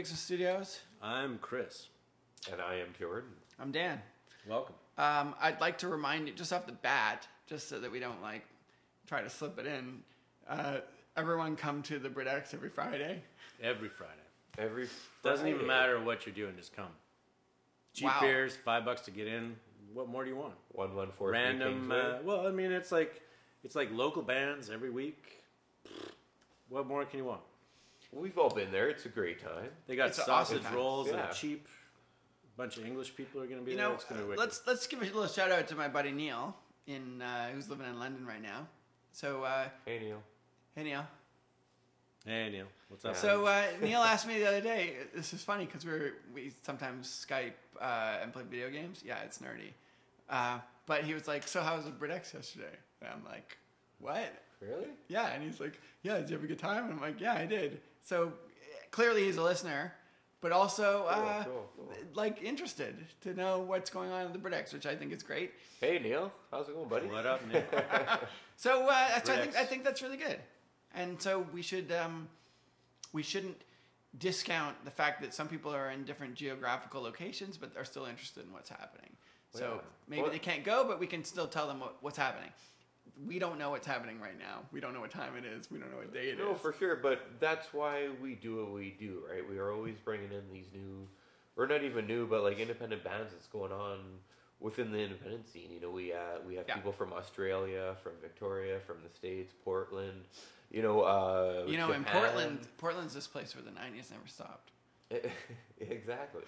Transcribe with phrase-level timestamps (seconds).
[0.00, 0.80] Ray Bixen Studios.
[1.02, 1.88] I'm Chris.
[2.50, 3.28] And I am Jordan.
[3.58, 4.00] I'm Dan.
[4.48, 4.74] Welcome.
[4.96, 8.22] Um, I'd like to remind you, just off the bat, just so that we don't
[8.22, 8.46] like
[9.06, 9.98] try to slip it in.
[10.48, 10.78] Uh,
[11.18, 13.22] everyone come to the BritX every Friday.
[13.62, 14.14] Every Friday.
[14.56, 14.88] Every
[15.22, 16.92] Doesn't even matter what you're doing, just come.
[17.92, 18.20] Cheap Wow.
[18.22, 19.54] beers, five bucks to get in.
[19.92, 20.54] What more do you want?
[20.72, 21.92] One one four Random.
[21.92, 23.20] Uh, well, I mean, it's like
[23.62, 25.42] it's like local bands every week.
[26.70, 27.42] What more can you want?
[28.12, 28.88] We've all been there.
[28.88, 29.68] It's a great time.
[29.86, 30.74] They got It's an awesome sausage time.
[30.74, 31.30] rolls that Yeah.
[31.30, 31.68] are cheap.
[32.54, 33.88] A bunch of English people are going to be You there.
[33.88, 35.88] know, it's going to be uh, let's let's give a little shout out to my
[35.88, 38.66] buddy Neil, in uh, who's living in London right now.
[39.12, 40.22] So, uh, Hey Neil.
[40.74, 41.06] hey Neil.
[42.26, 43.16] Hey Neil, what's up?
[43.16, 44.96] So uh, Neil asked me the other day.
[45.14, 49.02] This is funny because we're we sometimes Skype uh, and play video games.
[49.04, 49.72] Yeah, it's nerdy.
[50.28, 53.56] Uh, but he was like, "So how was the BritX yesterday?" And I'm like,
[54.00, 54.88] "What?" Really?
[55.08, 57.34] Yeah, and he's like, "Yeah, did you have a good time?" And I'm like, "Yeah,
[57.34, 58.32] I did." So
[58.90, 59.92] clearly he's a listener,
[60.40, 61.92] but also uh, cool, cool.
[62.14, 65.52] like interested to know what's going on in the BritX, which I think is great.
[65.80, 67.06] Hey Neil, how's it going, buddy?
[67.06, 67.62] what up, Neil?
[68.56, 70.38] So uh, that's, I think I think that's really good,
[70.94, 72.28] and so we should um,
[73.10, 73.56] we shouldn't
[74.18, 78.44] discount the fact that some people are in different geographical locations, but are still interested
[78.44, 79.16] in what's happening.
[79.52, 79.80] So Yeah.
[80.08, 82.50] maybe Well- they can't go, but we can still tell them what, what's happening.
[83.26, 84.60] We don't know what's happening right now.
[84.72, 85.70] We don't know what time it is.
[85.70, 86.38] We don't know what day it is.
[86.38, 89.46] No, for sure, but that's why we do what we do, right?
[89.48, 91.06] We are always bringing in these new,
[91.56, 93.98] or not even new, but like independent bands that's going on
[94.58, 95.70] within the independent scene.
[95.70, 96.76] You know, we uh, we have Yeah.
[96.76, 100.24] people from Australia, from Victoria, from the states, Portland.
[100.70, 104.70] You know, uh, you know, in Portland, Portland's this place where the '90s never stopped.
[105.80, 106.42] exactly.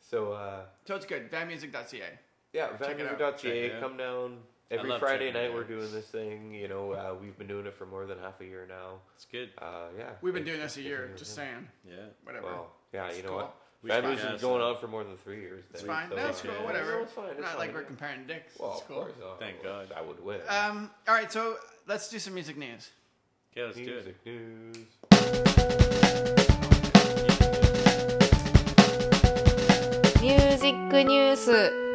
[0.00, 1.30] So uh, So it's good.
[1.30, 2.00] Vanmusic.ca.
[2.52, 3.18] yeah, Check it out.
[3.18, 3.80] vanmusic.ca, Check it out.
[3.80, 4.38] come down.
[4.70, 6.52] Every love Friday checking night, we're doing this thing.
[6.54, 8.98] You know, uh, we've been doing it for more than half a year now.
[9.14, 9.50] it's good.
[9.60, 11.10] Uh, yeah, We've been thanks doing this a year.
[11.16, 11.34] Just it.
[11.34, 11.68] saying.
[11.86, 11.94] Yeah.
[12.24, 12.46] Whatever.
[12.46, 13.36] Well, yeah, It's you know cool.
[13.38, 13.54] what?
[13.82, 15.64] We should Fan music's podcast going on for more than three years.
[15.70, 16.08] It's then, fine.
[16.08, 16.54] so, no, it's uh, cool.
[16.54, 16.64] yeah.
[16.64, 16.90] Whatever.
[16.92, 17.30] No, it's fine.
[17.32, 17.74] It's Not like fine.
[17.74, 18.58] we're comparing dicks.
[18.58, 18.96] Well, it's of cool.
[19.02, 19.12] course.
[19.22, 19.92] uh, Thank God.
[19.94, 20.40] I would win.
[20.48, 22.90] Um, all right, so let's do some music news.
[23.52, 24.28] Okay, let's do Music it.
[24.28, 25.84] news.
[30.24, 31.93] ミュ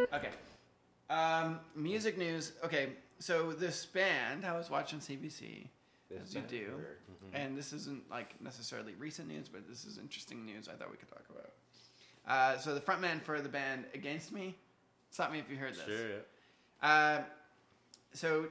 [1.10, 2.52] Um, music news.
[2.64, 5.66] Okay, so this band, I was watching CBC,
[6.08, 6.96] This as you band do, or-
[7.34, 10.96] and this isn't like necessarily recent news, but this is interesting news I thought we
[10.96, 11.50] could talk about.
[12.26, 14.54] Uh, so the frontman for the band Against Me,
[15.10, 15.84] stop me if you heard this.
[15.84, 16.08] Sure.
[16.82, 16.88] Yeah.
[16.88, 17.22] Uh,
[18.12, 18.46] so,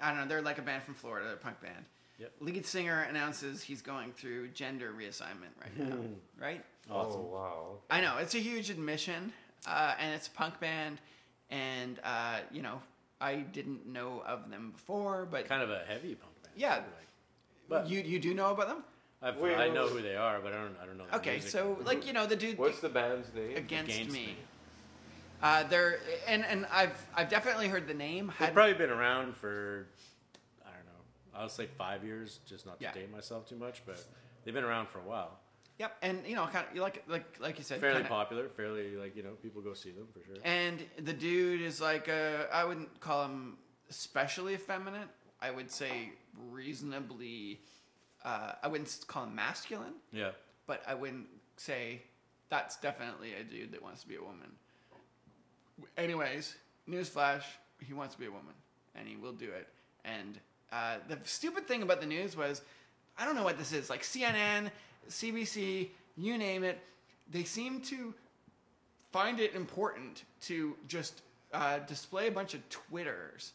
[0.00, 0.26] I don't know.
[0.26, 1.84] They're like a band from Florida, they're a punk band.
[2.18, 2.32] Yep.
[2.40, 5.96] Lead singer announces he's going through gender reassignment right now.
[6.40, 6.64] right?
[6.90, 7.20] Awesome.
[7.20, 7.66] Oh wow.
[7.90, 9.32] I know it's a huge admission,
[9.66, 10.98] uh, and it's a punk band,
[11.50, 12.80] and uh, you know
[13.20, 16.54] I didn't know of them before, but Kind of a heavy punk band.
[16.56, 16.76] Yeah.
[16.76, 16.84] Like,
[17.68, 18.84] but you you do know about them.
[19.20, 19.92] I've, Wait, I know wait.
[19.92, 20.76] who they are, but I don't.
[20.80, 21.04] I don't know.
[21.10, 21.50] The Okay, music.
[21.50, 23.56] so like you know the dude What's the band's name?
[23.56, 24.26] against, Against me.
[24.26, 24.36] Me.
[25.42, 25.98] Uh, they're
[26.28, 28.32] and and I've I've definitely heard the name.
[28.38, 29.86] They've probably been around for,
[30.64, 31.38] I don't know.
[31.40, 32.92] I'll say five years, just not to Yeah.
[32.92, 34.04] date myself too much, but
[34.44, 35.38] they've been around for a while.
[35.78, 38.96] Yep, and you know kind of like like like you said, Fairly kinda- popular, fairly
[38.96, 40.36] like you know people go see them for sure.
[40.44, 45.08] And the dude is like uh, I wouldn't call him especially effeminate.
[45.40, 46.12] I would say
[46.50, 47.60] reasonably.
[48.24, 50.30] Uh, I wouldn't call him masculine, Yeah,
[50.66, 52.02] but I wouldn't say
[52.48, 54.50] that's definitely a dude that wants to be a woman.
[55.96, 56.56] Anyways,
[56.88, 57.42] newsflash:
[57.86, 58.54] he wants to be a woman,
[58.96, 59.68] and he will do it.
[60.04, 60.38] And
[60.72, 62.62] uh, the stupid thing about the news was,
[63.16, 63.88] I don't know what this is.
[63.88, 64.70] Like CNN,
[65.08, 66.78] CBC, you name it,
[67.30, 68.14] they seem to
[69.12, 71.22] find it important to just
[71.52, 73.52] uh, display a bunch of Twitters,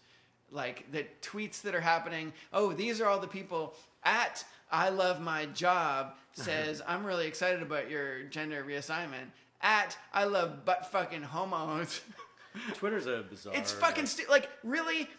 [0.51, 2.33] like the tweets that are happening.
[2.51, 7.61] Oh, these are all the people at I love my job says I'm really excited
[7.61, 9.29] about your gender reassignment.
[9.61, 12.01] At I love butt fucking homos.
[12.75, 13.56] Twitter's a bizarre.
[13.56, 15.09] it's fucking stu- like really.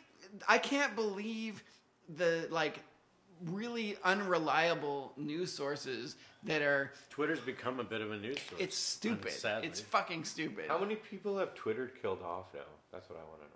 [0.49, 1.63] I can't believe
[2.17, 2.81] the like
[3.45, 6.93] really unreliable news sources that are.
[7.11, 8.61] Twitter's become a bit of a news source.
[8.61, 9.31] It's stupid.
[9.33, 9.69] sadly.
[9.69, 10.67] It's fucking stupid.
[10.69, 12.61] How many people have Twitter killed off now?
[12.93, 13.51] That's what I want to know.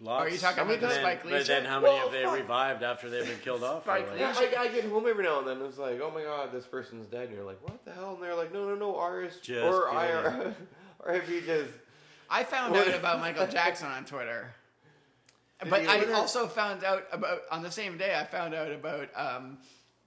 [0.00, 0.24] Lots.
[0.24, 2.02] Are you talking How many about the times- Spike But Lee then how many Well,
[2.04, 2.34] have they fuck.
[2.36, 3.82] revived after they've been killed off?
[3.82, 4.20] Spike Lee.
[4.20, 5.60] Yeah, I, I get home every now and then.
[5.62, 7.28] It's like, oh my god, this person's dead.
[7.28, 8.14] And you're like, what the hell?
[8.14, 9.98] And they're like, no, no, no, ours Just or kidding.
[10.00, 10.54] IR,
[11.00, 11.70] or if you just
[12.30, 14.54] I found out about Michael Jackson on Twitter.
[15.62, 15.88] Did But?
[15.88, 16.14] I Twitter?
[16.14, 19.58] also found out about on the same day I found out about um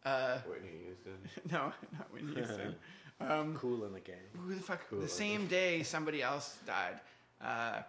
[0.06, 1.18] uh Whitney Houston.
[1.52, 2.76] no not Whitney Houston.
[3.22, 4.16] Um Cool in the game.
[4.36, 5.00] who the fuck Cool.
[5.00, 7.00] the same day somebody else died.
[7.40, 7.82] Uh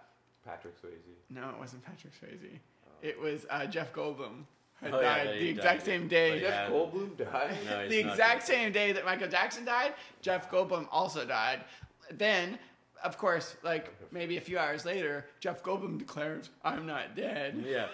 [0.44, 1.14] Patrick Swayze.
[1.30, 2.58] no, it wasn't Patrick Swayze.
[3.00, 4.44] It was uh, Jeff Goldblum.
[4.80, 5.86] had Oh, yeah, died that the exact died.
[5.86, 6.30] same day.
[6.32, 6.70] But Jeff Yeah.
[6.74, 7.56] Goldblum died.
[7.64, 11.64] No, he's the exact same day that Michael Jackson died, Jeff Goldblum also died.
[12.10, 12.58] Then,
[13.04, 17.86] of course, like maybe a few hours later, Jeff Goldblum declares, "I'm not dead." Yeah.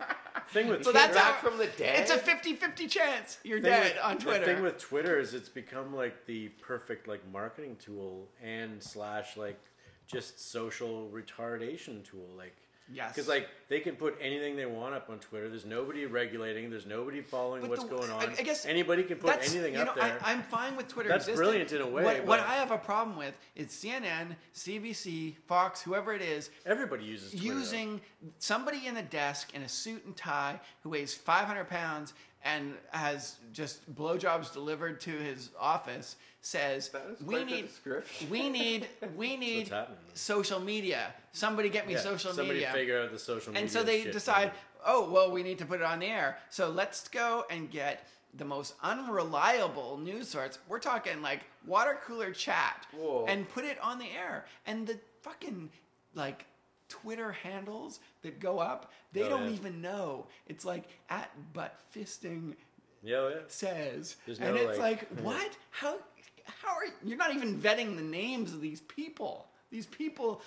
[0.48, 2.00] Thing with So Came that's how from the dead.
[2.00, 4.40] It's a 50-50 chance you're dead with- on Twitter.
[4.40, 9.36] The thing with Twitter is it's become like the perfect like marketing tool and slash
[9.36, 9.58] like
[10.06, 12.26] just social retardation tool.
[12.36, 12.56] Like
[12.92, 13.14] Yes.
[13.14, 15.48] because like they can put anything they want up on Twitter.
[15.48, 16.70] There's nobody regulating.
[16.70, 18.22] There's nobody following But what's the- going on.
[18.22, 20.18] I guess anybody can put anything you up know, there.
[20.22, 21.08] I, I'm fine with Twitter.
[21.08, 21.36] That's existing.
[21.44, 25.82] brilliant in a way, What, what I have a problem with is CNN, CBC, Fox,
[25.82, 27.46] whoever it is, Everybody uses Twitter.
[27.46, 28.00] using
[28.38, 33.36] somebody in the desk in a suit and tie who weighs 500 pounds and has
[33.52, 36.90] just blowjobs delivered to his office says
[37.24, 37.68] we need
[38.30, 39.72] we need we need
[40.14, 43.62] social media somebody get me Yeah, social somebody media figure out the social media.
[43.62, 44.50] and so they decide,
[44.84, 46.38] oh, well, we need to put it on the air.
[46.50, 50.58] So let's go and get the most unreliable news source.
[50.68, 53.24] We're talking like water cooler chat Whoa.
[53.28, 54.46] and put it on the air.
[54.66, 55.70] And the fucking
[56.14, 56.46] like
[56.92, 59.56] Twitter handles that go up, they Oh, don't yeah.
[59.58, 60.26] even know.
[60.46, 62.54] It's like at butt fisting
[63.02, 63.34] Yeah, yeah.
[63.48, 64.16] says.
[64.26, 65.56] There's and no, it's like- like, what?
[65.70, 65.96] How
[66.44, 69.46] how are you're not even vetting the names of these people.
[69.70, 70.42] These people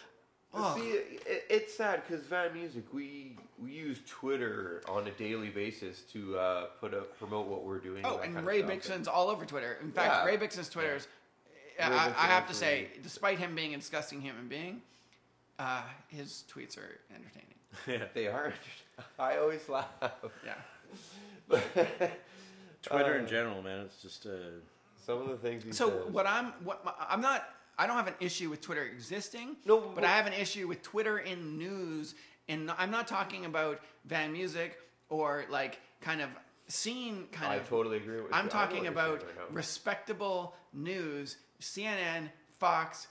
[0.53, 0.75] oh.
[0.77, 6.01] See, it, it's sad because Van Music, we we use Twitter on a daily basis
[6.13, 8.01] to uh, put up promote what we're doing.
[8.05, 8.61] Oh, and Ray.
[8.61, 9.77] Bixon's all over Twitter.
[9.81, 10.25] In fact, Yeah.
[10.25, 11.07] Ray Bixon's Twitter's.
[11.81, 11.87] I,
[12.17, 14.81] I have to say, despite him being a disgusting human being,
[15.59, 17.55] uh, his tweets are entertaining.
[17.87, 18.07] yeah.
[18.13, 18.53] They are.
[19.19, 19.87] I always laugh.
[20.45, 20.53] Yeah.
[22.81, 23.79] Twitter in Uh, general, man.
[23.81, 24.29] It's just uh,
[25.05, 26.13] Some of the things he So says.
[26.13, 27.43] what I'm what my, I'm not
[27.77, 29.57] I don't have an issue with Twitter existing.
[29.65, 32.15] No, but but- I have an issue with Twitter in news,
[32.47, 34.77] and I'm not talking about Van Music
[35.09, 36.29] or like kind of
[36.67, 37.63] scene kind I of.
[37.63, 38.33] I totally agree with you.
[38.33, 42.29] I I'm know talking about right respectable news, CNN,
[42.59, 43.07] Fox.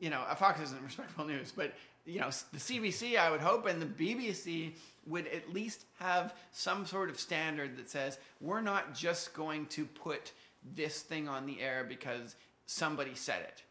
[0.00, 1.72] You know, uh, Fox isn't respectable news, but
[2.04, 4.72] you know, the CBC, I would hope, and the BBC
[5.06, 9.84] would at least have some sort of standard that says we're not just going to
[9.84, 10.32] put
[10.74, 12.34] this thing on the air because
[12.66, 13.62] somebody said it.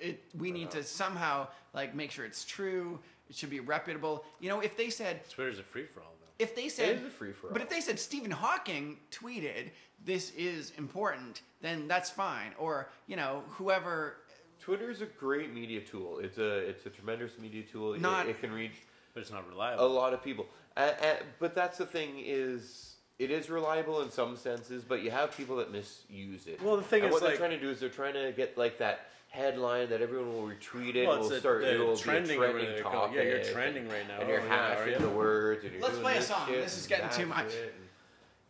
[0.00, 2.98] It we need to somehow like make sure it's true.
[3.28, 4.24] It should be reputable.
[4.40, 6.44] You know, if they said Twitter's a free for all though.
[6.44, 7.52] if they said is a free-for-all.
[7.52, 9.70] but if they said Stephen Hawking tweeted
[10.04, 12.52] this is important, then that's fine.
[12.58, 14.16] Or you know whoever.
[14.60, 16.18] Twitter is a great media tool.
[16.20, 17.94] It's a it's a tremendous media tool.
[17.94, 18.76] It- Not- it, can reach
[19.12, 19.86] But it's not reliable.
[19.86, 20.46] a lot of people.
[20.76, 25.10] Uh, uh, but that's the thing is it is reliable in some senses, but you
[25.10, 26.60] have people that misuse it.
[26.62, 28.32] Well, the thing and is, what like- they're trying to do is they're trying to
[28.32, 31.06] get like that headline that everyone will retweet it.
[31.08, 31.62] Well, will it's a- start.
[31.62, 33.16] the It will trending be or a trending whatever call topic.
[33.16, 34.20] Yeah, you're trending right now.
[34.20, 34.98] and you're Oh, yeah, you?
[34.98, 35.64] the words.
[35.64, 36.50] And you're Let's play a song.
[36.50, 37.50] This is getting too much.
[37.52, 37.74] shit,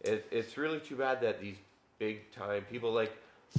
[0.02, 1.56] It, it's really too bad that these
[1.98, 3.12] big time people like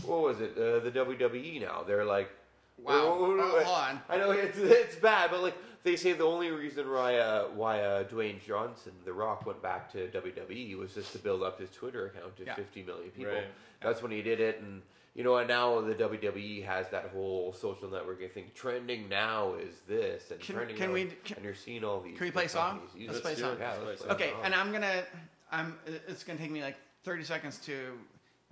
[0.03, 2.29] what was it uh, the WWE now they're like
[2.77, 3.15] Wow.
[3.17, 4.01] Hold on.
[4.09, 7.79] I know it's it's bad, but like they say the only reason why uh, why
[7.79, 11.69] uh, Dwayne Johnson, The Rock, went back to WWE was just to build up his
[11.71, 12.55] Twitter account to Yeah.
[12.55, 13.31] 50 million people.
[13.31, 13.45] Right.
[13.81, 14.81] That's when he did it, and
[15.13, 18.51] you know, and now the WWE has that whole social networking thing.
[18.53, 22.01] Trending now is this, and Can- trending can now, we- can- and you're seeing all
[22.01, 22.17] these.
[22.17, 22.79] Can we play a song?
[22.81, 23.55] companies use Let's play a song.
[23.57, 24.41] Yeah, Let's let's play play Okay, song.
[24.43, 25.03] and I'm gonna.
[25.49, 25.79] I'm.
[26.09, 27.73] It's gonna take me like 30 seconds to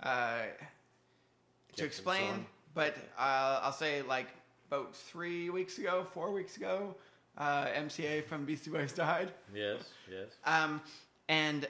[0.02, 0.38] uh,
[1.76, 4.28] to explain, but uh, I'll say like
[4.68, 6.94] about three weeks ago, four weeks ago,
[7.38, 9.32] uh, MCA from Beastie Boys died.
[9.54, 10.28] Yes, yes.
[10.44, 10.80] Um,
[11.28, 11.66] and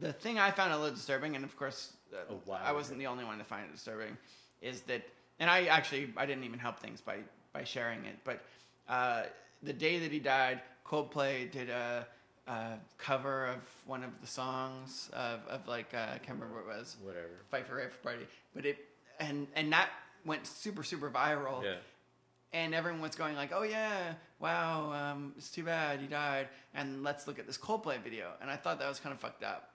[0.00, 2.60] the thing I found a little disturbing, and of course, uh, Oh, wow.
[2.64, 4.16] I wasn't the only one to find it disturbing,
[4.62, 5.02] is that,
[5.38, 7.18] and I actually I didn't even help things by
[7.52, 8.42] by sharing it, but
[8.88, 9.24] uh,
[9.62, 12.06] the day that he died, Coldplay did a,
[12.48, 16.74] a cover of one of the songs of, of like uh, I can't remember what
[16.74, 17.28] it was, Whatever.
[17.50, 18.78] Fight for Everybody, but it
[19.20, 19.88] and and that
[20.24, 21.74] went super super viral Yeah.
[22.52, 27.02] and everyone was going like, "Oh yeah, wow, um, it's too bad he died," and
[27.02, 28.32] let's look at this Coldplay video.
[28.40, 29.70] And I thought that was kind of fucked up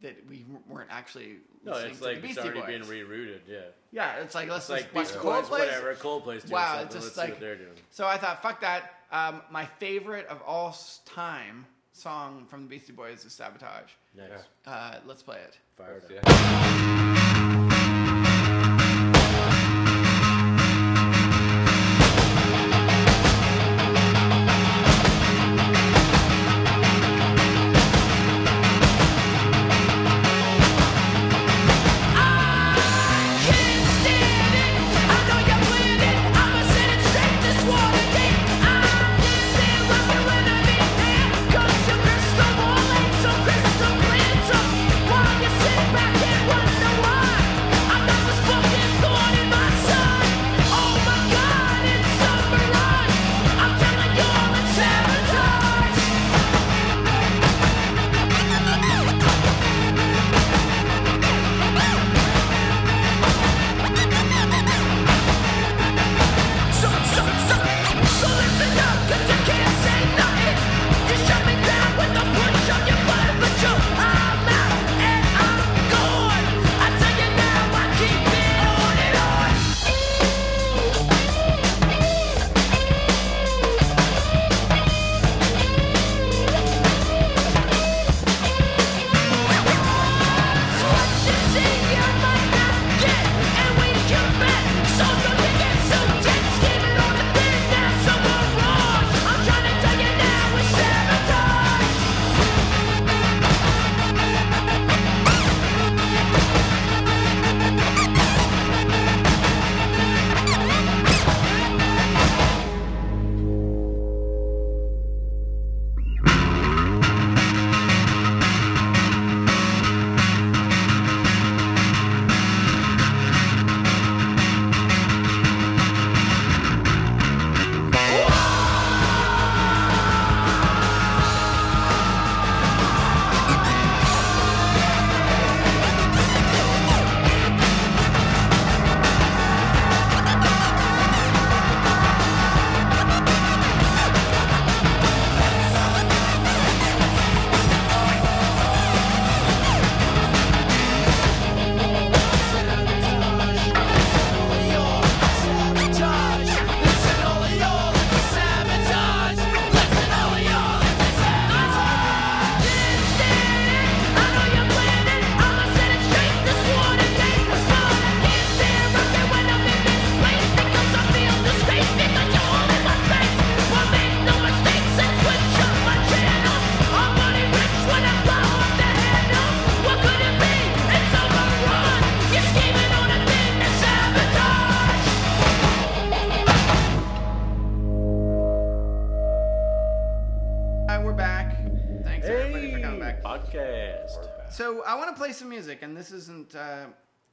[0.00, 3.40] that we weren't actually No, listening it's to like the it's already being rerouted.
[3.48, 3.58] Yeah.
[3.90, 5.50] yeah, it's like let's It's like watch Beastie Boys, Coldplay.
[5.58, 5.94] whatever.
[5.96, 6.86] Coldplay's doing Wow, something.
[6.86, 7.74] it's just Let's see like- what they're doing.
[7.90, 8.94] So I thought, fuck that.
[9.10, 14.28] Um, my favorite of all time song from the Beastie Boys is "Sabotage." Nice.
[14.66, 15.58] Uh, let's play it.
[15.76, 16.10] Fired up.
[16.12, 17.54] Yeah.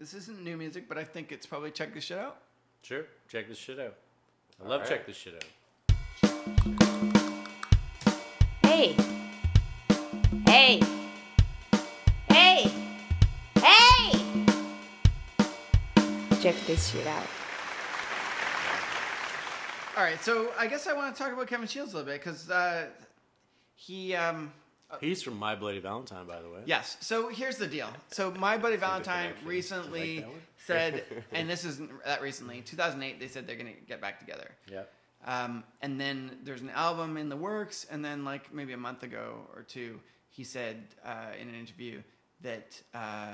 [0.06, 2.38] This isn't new music, but I think it's probably check this shit out.
[2.84, 3.06] Sure.
[3.28, 3.96] Check this shit out.
[4.64, 4.88] I love Alright.
[4.88, 5.44] check this shit out.
[8.62, 8.96] Hey.
[10.46, 10.80] Hey.
[12.30, 12.72] Hey.
[13.56, 14.12] Hey.
[16.40, 17.26] Check this shit out.
[19.98, 22.24] All right, so I guess I want to talk about Kevin Shields a little bit
[22.24, 22.90] because uh,
[23.74, 24.14] he.
[24.14, 24.54] Um,
[25.02, 26.60] He's from My Bloody Valentine, by the way.
[26.66, 26.98] Yes.
[27.00, 27.90] So here's the deal.
[28.12, 30.32] So my Bloody Valentine recently one?
[30.58, 34.52] said, and this isn't that recently, 2008, they said they're gonna get back together.
[34.72, 34.92] Yep.
[35.26, 39.04] Um, and then there's an album in the works, and then like maybe a month
[39.04, 40.00] ago or two,
[40.30, 42.02] he said uh, in an interview
[42.42, 43.34] that uh,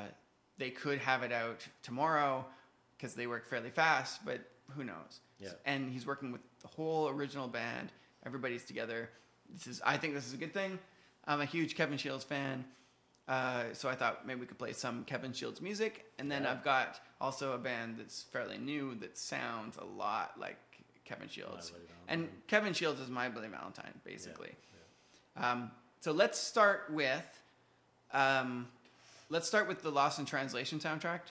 [0.58, 2.46] they could have it out tomorrow
[2.98, 4.39] because they work fairly fast, but
[4.75, 5.20] who knows?
[5.39, 5.50] Yeah.
[5.65, 7.91] And he's working with the whole original band.
[8.25, 9.10] Everybody's together.
[9.51, 10.79] This is, I think, this is a good thing.
[11.25, 12.66] I'm a huge Kevin Shields fan.
[13.28, 16.51] Uh, so I thought maybe we could play some Kevin Shields music, and then Yeah.
[16.51, 20.58] I've got also a band that's fairly new that sounds a lot like
[21.06, 21.72] Kevin Shields,
[22.08, 24.56] and Kevin Shields is my Bloody Valentine, basically.
[25.38, 27.44] Um, so let's start with,
[28.12, 28.68] um,
[29.30, 31.22] let's start with the Lost in Translation soundtrack,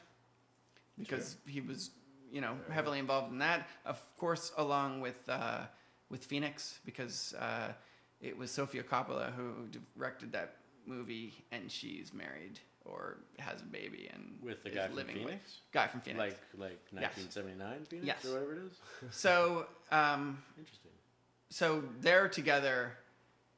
[0.99, 1.91] because he was,
[2.33, 3.69] you know, heavily involved in that.
[3.85, 5.63] Of course, along with uh,
[6.09, 7.73] with Phoenix, because uh,
[8.21, 9.53] it was Sofia Coppola who
[9.97, 14.87] directed that movie, and she's married or has a baby and With the is guy
[14.87, 15.31] from living Phoenix?
[15.45, 16.19] with guy from Phoenix.
[16.21, 17.17] Like like Yes.
[17.17, 18.25] 1979 Phoenix Yes.
[18.25, 18.79] or whatever it is.
[19.17, 20.91] so, um, Interesting.
[21.51, 22.97] so they're together,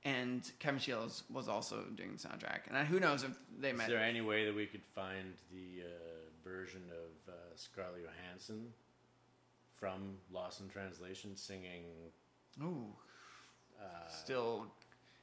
[0.05, 3.85] and Kevin Shields was also doing the soundtrack, and who knows if they met?
[3.85, 8.73] Is there any way that we could find the uh, version of uh, Scarlett Johansson
[9.73, 11.85] from Lost in Translation singing
[12.63, 12.87] Ooh,
[13.83, 14.67] uh, still,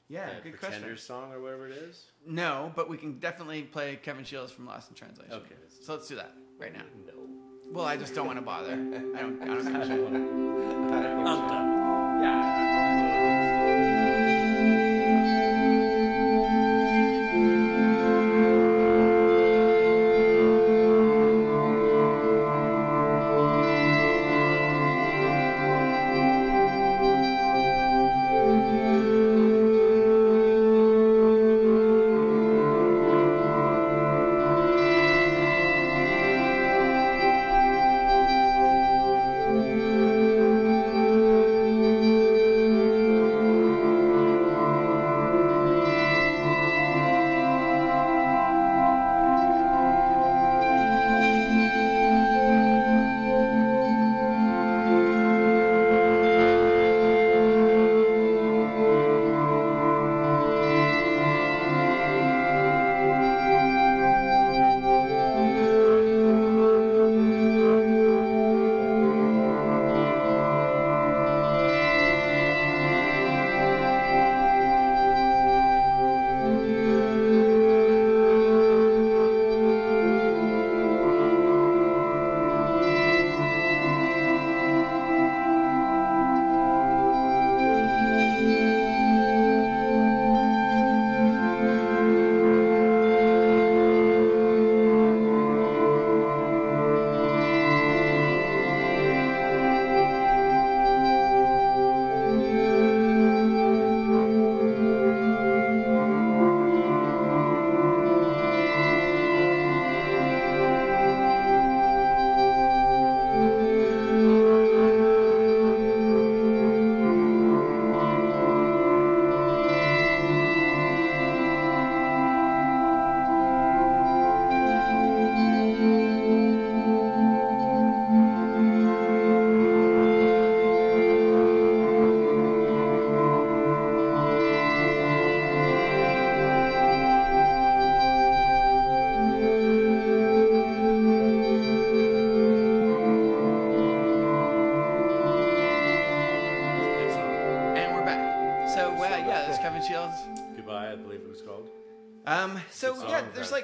[0.07, 0.97] yeah, good Pretenders question.
[0.97, 2.05] song or whatever it is?
[2.25, 5.33] No, but we can definitely play Kevin Shields from Lost in Translation.
[5.33, 6.83] Okay, so let's do that right now.
[7.05, 7.13] No.
[7.71, 8.71] Well, I just don't want to bother.
[9.15, 9.41] I don't.
[9.41, 10.05] I don't a shit.
[10.05, 11.79] I'm done.
[12.19, 12.58] Good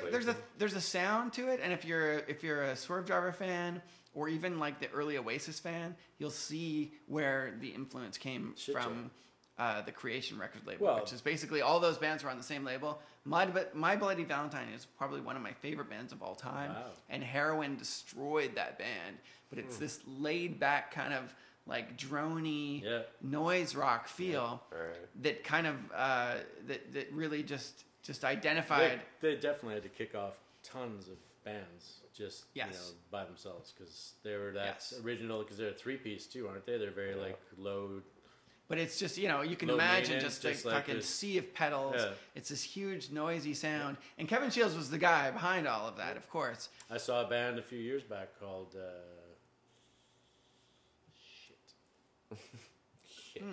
[0.03, 3.33] like there's a there's a sound to it, and if you're if you're a Swervedriver
[3.33, 3.81] fan
[4.13, 9.11] or even like the early Oasis fan, you'll see where the influence came Shit from
[9.57, 12.43] uh, the Creation Records label, Well- which is basically all those bands were on the
[12.43, 13.01] same label.
[13.25, 16.83] My My Bloody Valentine is probably one of my favorite bands of all time, Wow.
[17.09, 19.17] and Heroin destroyed that band.
[19.49, 21.33] But it's this laid back kind of
[21.67, 23.01] like drony Yeah.
[23.23, 25.23] noise rock feel Alright.
[25.23, 26.35] that kind of uh,
[26.67, 29.01] that that really just just identified.
[29.21, 32.69] They, they definitely had to kick off tons of bands just you know
[33.11, 34.93] by themselves because they were that Yes.
[35.03, 36.77] original because they're a three piece too, aren't they?
[36.77, 38.01] They're very like low.
[38.67, 41.37] But it's just you know you can imagine just a just like fucking this- sea
[41.37, 41.95] of pedals.
[41.97, 42.09] Yeah.
[42.35, 46.17] It's this huge noisy sound, and Kevin Shields was the guy behind all of that,
[46.17, 46.69] of course.
[46.89, 48.75] I saw a band a few years back called.
[48.75, 48.87] Uh,
[52.29, 52.39] shit.
[53.33, 53.43] Shit.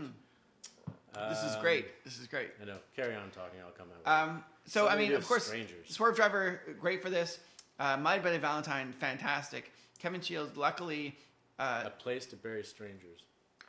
[1.14, 2.05] This is Um, great.
[2.05, 2.51] This is great.
[2.61, 2.79] I know.
[2.96, 3.61] Carry on talking.
[3.61, 4.29] I'll come out.
[4.29, 5.88] Um, so I mean, of course, strangers.
[5.96, 7.38] Swervedriver, great for this.
[7.79, 9.72] Uh, My Bloody Valentine, fantastic.
[9.98, 11.16] Kevin Shields, luckily,
[11.59, 13.20] uh, a place to bury strangers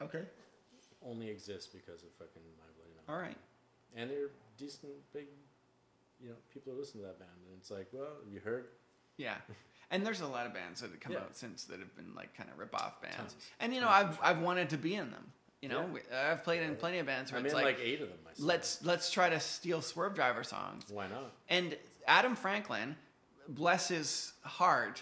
[0.02, 0.24] okay,
[1.06, 3.36] only exists because of fucking my bloody all Valentine.
[3.96, 4.02] right.
[4.02, 5.28] And they're decent, big.
[6.22, 8.68] You know, people who listen to that band, and it's like, well, you heard.
[9.18, 9.36] Yeah.
[9.92, 11.20] And there's a lot of bands that have come Yeah.
[11.20, 13.18] out since that have been like kind of rip off bands.
[13.18, 13.36] Tons.
[13.60, 15.32] And you know, I've I've wanted to be in them.
[15.64, 16.32] You know, Yeah.
[16.34, 18.18] I've played in plenty of bands where I'm it's in like, like, eight of them
[18.26, 18.46] myself.
[18.46, 20.84] let's let's try to steal Swervedriver songs.
[20.90, 21.32] Why not?
[21.48, 22.98] And Adam Franklin,
[23.48, 25.02] bless his heart,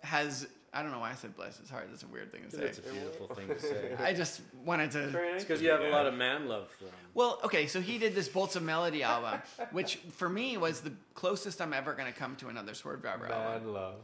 [0.00, 1.86] has I don't know why I said bless his heart.
[1.88, 2.64] That's a weird thing to say.
[2.64, 3.92] It's a beautiful thing to say.
[3.98, 5.18] I just wanted to.
[5.34, 6.94] It's because you have a lot of man love for them.
[7.14, 9.40] Well, okay, so he did this Bolts of Melody album,
[9.72, 13.64] which for me was the closest I'm ever going to come to another Swervedriver album.
[13.64, 13.94] Man love.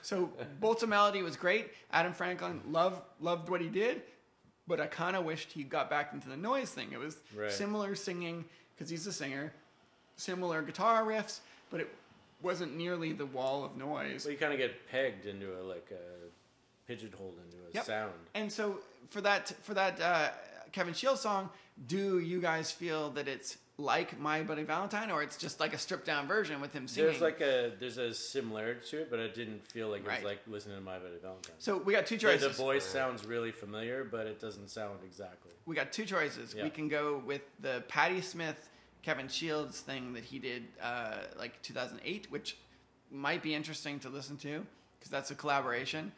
[0.00, 1.68] So Bolts of Melody was great.
[1.92, 4.00] Adam Franklin loved loved what he did,
[4.68, 6.92] but I kind of wished he got back into the noise thing.
[6.92, 7.50] It was Right.
[7.50, 9.52] similar singing because he's a singer,
[10.16, 11.88] similar guitar riffs, but it
[12.42, 14.24] wasn't nearly the wall of noise.
[14.24, 16.28] Well, you kind of get pegged into a like a
[16.86, 17.84] pigeonholed into a Yep.
[17.86, 18.12] sound.
[18.34, 18.78] And so
[19.10, 20.30] for that for that uh,
[20.70, 21.48] Kevin Shields song,
[21.86, 25.78] do you guys feel that it's like My Bloody Valentine, or it's just like a
[25.78, 27.10] stripped down version with him singing?
[27.10, 30.18] There's like a there's a similarity to it, but I didn't feel like it Right.
[30.18, 31.54] was like listening to My Bloody Valentine.
[31.58, 32.56] so we got two The- choices.
[32.56, 35.52] the voice sounds really familiar, but it doesn't sound exactly.
[35.64, 36.54] we got two choices.
[36.54, 36.64] Yeah.
[36.64, 38.68] We can go with the Patti Smith,
[39.02, 42.56] Kevin Shields thing that he did uh, like 2008, which
[43.12, 44.66] might be interesting to listen to
[44.98, 46.10] because that's a collaboration.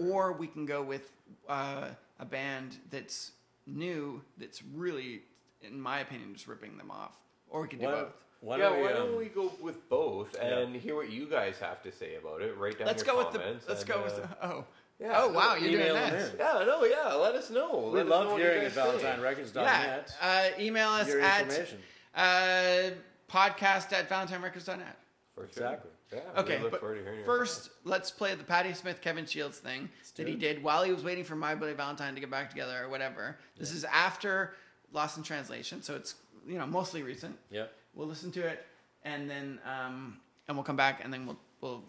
[0.00, 1.12] Or we can go with
[1.48, 3.32] uh, a band that's
[3.66, 5.22] new, that's really,
[5.70, 7.16] in my opinion, just ripping them off.
[7.48, 8.12] Or we can do Why, both.
[8.40, 8.82] why yeah, don't we?
[8.84, 10.58] why don't um, we go with both Yeah.
[10.58, 12.56] and hear what you guys have to say about it?
[12.56, 13.38] Write down Let's your go with the.
[13.38, 13.64] comments.
[13.68, 14.46] Let's and, go with uh, the.
[14.46, 14.64] Oh.
[14.98, 16.32] yeah, oh wow, you're doing email them that.
[16.32, 16.38] in.
[16.38, 17.14] Yeah, no, yeah.
[17.14, 17.90] Let us know.
[17.92, 19.02] We Let us know love what you hearing guys at think.
[19.02, 20.14] ValentineRecords.net.
[20.20, 20.50] Yeah.
[20.56, 21.78] Uh, email us Your at information.
[22.14, 22.90] uh,
[23.30, 24.96] podcast at valentinerecords.net.
[25.34, 25.46] For sure.
[25.48, 25.90] Exactly.
[26.12, 26.20] Yeah.
[26.38, 29.58] Okay, look but forward to hearing your first, let's play the Patti Smith, Kevin Shields
[29.58, 30.40] thing do that he it.
[30.40, 33.36] did while he was waiting for My Bloody Valentine to get back together or whatever.
[33.58, 34.54] This is after
[34.92, 36.14] Lost in Translation, so it's
[36.46, 37.36] you know mostly recent.
[37.50, 37.66] Yeah.
[37.94, 38.64] We'll listen to it,
[39.04, 40.18] and then um,
[40.48, 41.84] and we'll come back, and then we'll we'll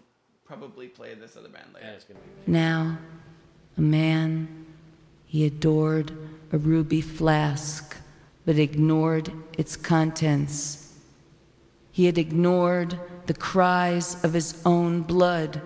[0.46, 1.86] probably play this other band later.
[1.86, 2.98] And it's gonna be Now,
[3.78, 4.66] a man,
[5.26, 6.12] he adored
[6.52, 7.98] a ruby flask,
[8.46, 10.94] but ignored its contents.
[11.92, 15.62] He had ignored the cries of his own blood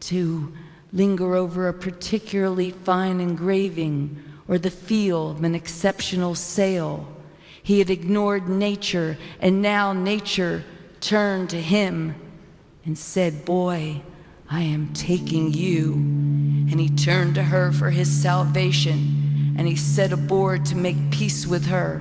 [0.00, 0.52] to
[0.92, 7.06] linger over a particularly fine engraving or the feel of an exceptional sail.
[7.62, 10.64] He had ignored nature, and now nature
[11.00, 12.14] turned to him
[12.84, 14.02] and said, Boy,
[14.48, 15.94] I am taking you.
[15.94, 21.46] And he turned to her for his salvation, and he set aboard to make peace
[21.46, 22.00] with her,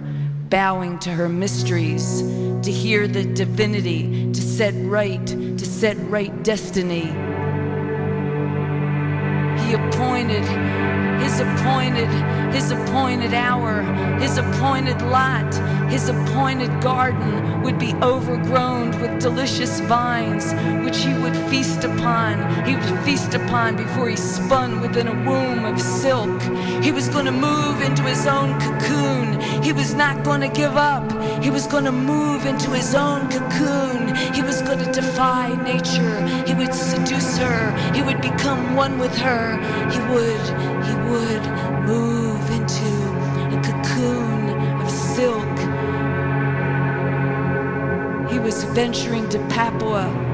[0.49, 2.21] bowing to her mysteries,
[2.61, 7.07] to hear the divinity, to set right, to set right destiny.
[9.65, 10.43] He appointed
[11.21, 12.09] his appointed,
[12.53, 13.81] his appointed hour,
[14.19, 15.53] his appointed lot,
[15.89, 20.53] his appointed garden would be overgrown with delicious vines,
[20.85, 22.65] which he would feast upon.
[22.65, 26.41] He would feast upon before he spun within a womb of silk.
[26.83, 29.39] He was going to move into his own cocoon.
[29.63, 31.11] He was not going to give up.
[31.41, 34.15] He was to move into his own cocoon.
[34.33, 36.25] He was to defy nature.
[36.45, 37.93] He would seduce her.
[37.93, 39.57] He would become one with her.
[39.91, 40.45] He would,
[40.87, 41.45] he would
[41.85, 42.91] move into
[43.55, 44.49] a cocoon
[44.81, 45.55] of silk.
[48.31, 50.24] He was venturing to Papua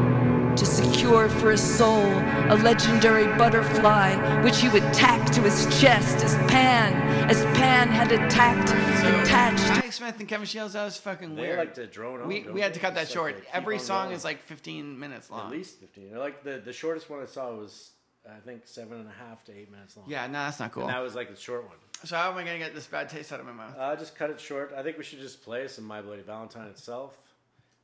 [0.56, 2.04] to secure for his soul
[2.50, 6.94] a legendary butterfly which he would tack to his chest as Pan,
[7.30, 11.42] as Pan had attacked and attached Patti Smith and Kevin Shields, that was fucking They
[11.44, 11.58] weird.
[11.60, 12.28] like to drone on.
[12.28, 13.34] we, we had to cut that Just short.
[13.34, 14.16] like to keep Every song going.
[14.16, 15.46] is like 15 minutes long.
[15.48, 16.16] at least fifteen.
[16.18, 17.92] Like the the shortest one I saw was
[18.30, 20.06] I think seven and a half to eight minutes long.
[20.08, 20.84] Yeah, no, that's not cool.
[20.84, 21.78] And that was like the short one.
[22.04, 23.76] So how am I gonna get this bad taste out of my mouth?
[23.78, 24.74] Uh, just cut it short.
[24.76, 27.18] I think we should just play some My Bloody Valentine itself.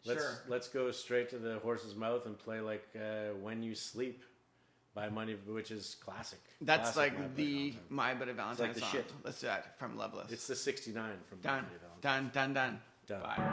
[0.07, 0.39] Let's Sure.
[0.47, 4.23] let's go straight to the horse's mouth and play like uh, "When You Sleep"
[4.95, 6.39] by Money, which is classic.
[6.61, 7.75] That's Classic like Bloody the.
[7.89, 8.89] My Bloody Valentine the song.
[8.91, 9.11] shit.
[9.23, 10.31] Let's do that from Loveless.
[10.31, 11.69] It's the '69 from done, My
[12.01, 12.79] done, done, done.
[13.07, 13.21] Done.
[13.21, 13.43] Bye.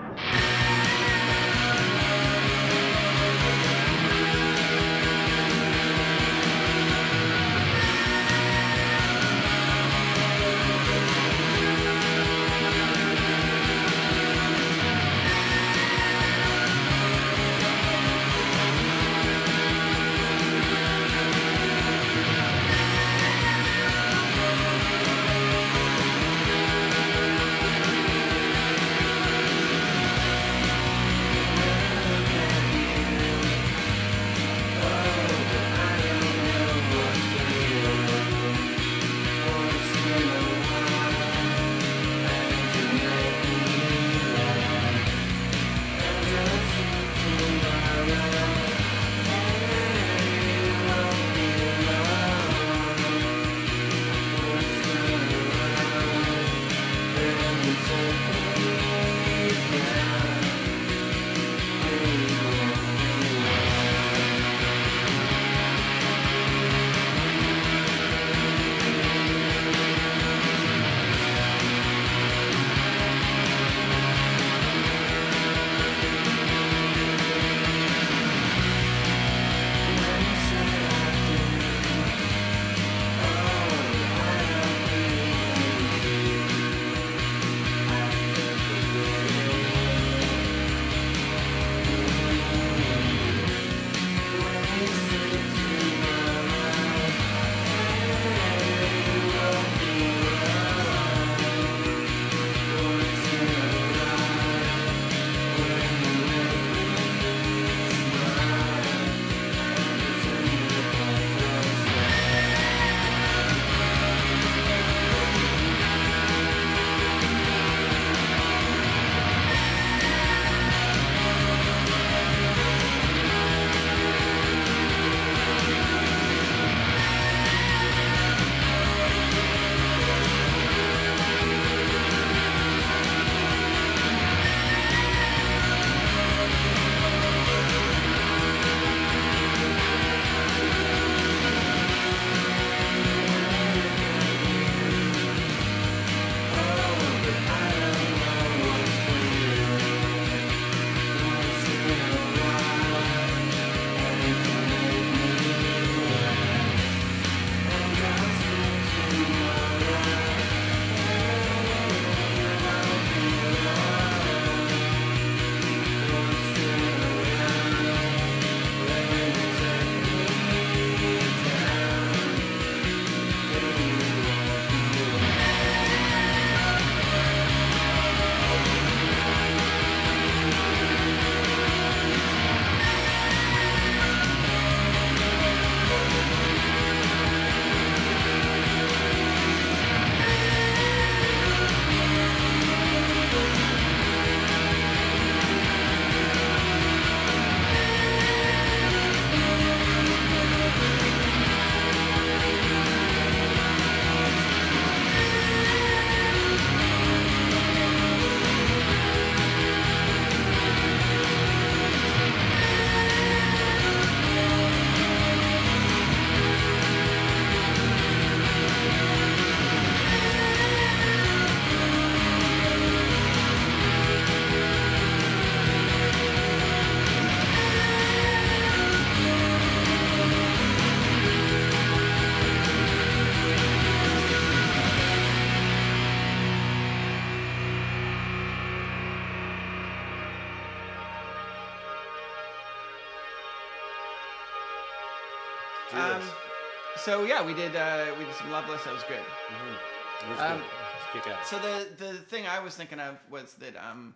[247.05, 248.83] So yeah, we did uh, we did some Loveless.
[248.85, 249.19] That was good.
[249.19, 251.23] It was um, good.
[251.23, 251.49] Kick ass.
[251.49, 254.14] So the the thing I was thinking of was that um,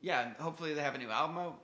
[0.00, 1.60] yeah, hopefully they have a new album out.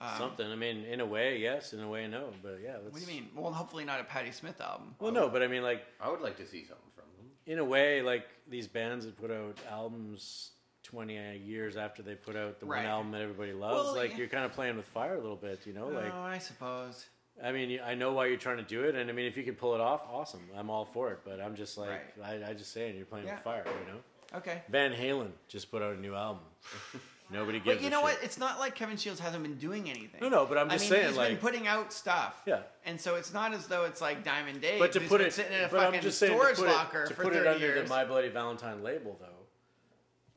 [0.00, 0.50] Um, Something.
[0.50, 1.72] I mean, in a way, yes.
[1.72, 2.30] In a way, no.
[2.42, 2.72] But yeah.
[2.82, 3.28] Let's, What do you mean?
[3.36, 4.96] Well, hopefully not a Patti Smith album.
[4.98, 7.26] Well, no, but I mean, like, I would like to see something from them.
[7.46, 10.50] in a way, like these bands that put out albums
[10.82, 12.78] 20 years after they put out the Right.
[12.78, 14.16] one album that everybody loves, Well, like yeah.
[14.16, 15.86] you're kind of playing with fire a little bit, you know?
[15.86, 17.06] Like, oh, I suppose.
[17.44, 19.42] I mean, I know why you're trying to do it, and I mean, if you
[19.42, 20.40] can pull it off, awesome.
[20.56, 21.20] I'm all for it.
[21.24, 21.90] But I'm just like,
[22.24, 23.34] I, I just saying, you're playing Yeah.
[23.34, 23.98] with fire, you know?
[24.38, 24.62] Okay.
[24.70, 26.42] Van Halen just put out a new album.
[27.30, 27.76] Nobody gives.
[27.78, 28.04] But you know shit.
[28.04, 28.18] what?
[28.22, 30.20] It's not like Kevin Shields hasn't been doing anything.
[30.20, 32.40] No, no, but I'm I just mean, saying, he's like, been putting out stuff.
[32.46, 32.60] Yeah.
[32.84, 34.78] And so it's not as though it's like Diamond Dave.
[34.78, 37.14] but to put it, sitting in a fucking just saying, to storage it- locker to
[37.14, 37.82] for put it under years.
[37.84, 39.26] the My Bloody Valentine label, though.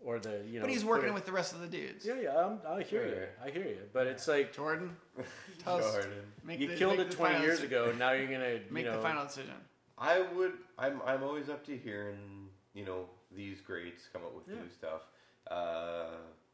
[0.05, 0.61] Or the you know.
[0.65, 2.05] but he's working with the rest of the dudes.
[2.05, 3.23] Yeah, yeah, I'm, I hear you.
[3.45, 3.79] I hear you.
[3.91, 4.95] But it's like Jordan,
[5.63, 5.79] tell.
[5.81, 6.11] Jordan.
[6.43, 7.93] Make you the- killed make it the 20 final years deci- ago.
[7.97, 9.55] Now you're gonna Make you know, the final decision.
[9.97, 10.53] I would.
[10.77, 11.01] I'm.
[11.05, 12.49] I'm always up to hearing.
[12.73, 14.61] You know, these greats come up with Yeah.
[14.61, 15.01] new stuff.
[15.49, 16.07] Uh,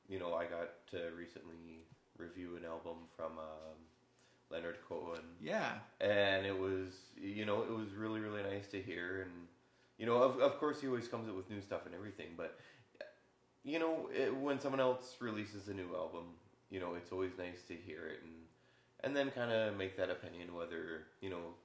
[0.07, 1.85] you know, I got to recently
[2.17, 3.77] review an album from um,
[4.49, 5.71] Leonard Cohen, Yeah.
[5.99, 6.89] and it was.
[7.19, 9.31] You know, it was really really nice to hear, and
[9.97, 12.57] you know, of of course, he always comes up with new stuff and everything, but.
[13.63, 16.23] You know, it, when someone else releases a new album,
[16.69, 18.33] you know, it's always nice to hear it and
[19.03, 21.55] and then kind of make that opinion whether you know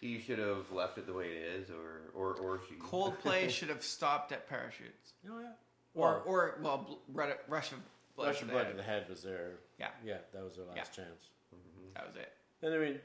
[0.00, 2.74] he should have left it the way it is or or or she.
[2.76, 5.12] Coldplay should have stopped at parachutes.
[5.28, 5.46] Oh yeah.
[5.94, 7.78] Or Well, or well, bl- rush of
[8.16, 8.28] blood.
[8.28, 8.70] Rush to of the Blood Head.
[8.72, 11.30] to the Head was their Yeah, yeah, that was their last chance.
[11.54, 11.94] Mm-hmm.
[11.94, 12.32] that was it.
[12.62, 12.98] And I mean,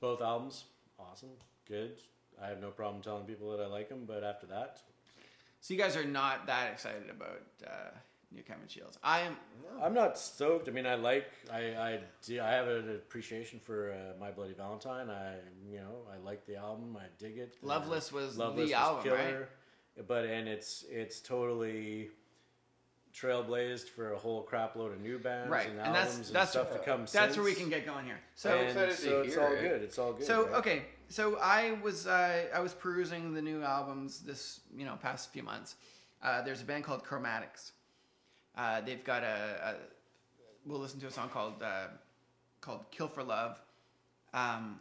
[0.00, 0.64] both albums,
[0.98, 1.30] awesome,
[1.66, 1.96] good.
[2.40, 4.80] I have no problem telling people that I like them, but after that,
[5.60, 7.90] So you guys are not that excited about uh,
[8.32, 8.98] New Kevin Shields.
[9.02, 9.36] I am.
[9.82, 10.68] I'm not stoked.
[10.68, 14.54] I mean, I like, I, I, do, I have an appreciation for uh, My Bloody
[14.54, 15.10] Valentine.
[15.10, 15.34] I,
[15.70, 16.96] you know, I like the album.
[16.98, 17.56] I dig it.
[17.62, 19.36] Loveless was Loveless the was album, right?
[20.06, 22.10] But and it's it's totally
[23.14, 26.36] trailblazed for a whole crap load of new bands Right, and, and that's- albums and
[26.36, 27.04] that's- stuff to come.
[27.12, 28.20] That's where we can get going here.
[28.36, 29.60] So I'm And excited to so it's hear all it.
[29.60, 29.82] good.
[29.82, 30.26] It's all good.
[30.26, 30.54] So right?
[30.56, 35.32] okay, so I was uh, I was perusing the new albums this you know past
[35.32, 35.76] few months.
[36.22, 37.72] Uh, there's a band called Chromatics.
[38.56, 39.74] Uh, they've got a, a
[40.66, 41.86] we'll listen to a song called uh,
[42.60, 43.58] called Kill for Love.
[44.34, 44.80] Um,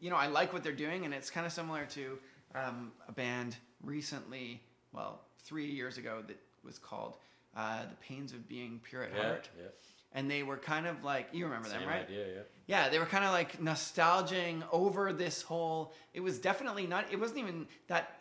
[0.00, 2.18] you know I like what they're doing, and it's kind of similar to
[2.54, 4.60] um, a band recently,
[4.92, 7.16] well three years ago that was called
[7.56, 9.68] uh, The Pains of Being Pure at yeah, Heart, yeah.
[10.12, 12.02] and they were kind of like you remember them Same right?
[12.02, 12.42] idea, yeah.
[12.66, 15.92] Yeah, they were kind of like nostalging over this whole.
[16.14, 17.04] It was definitely not.
[17.12, 18.20] It wasn't even that